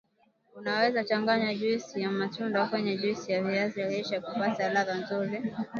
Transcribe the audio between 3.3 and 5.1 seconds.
ya viazi lishe kupata ladha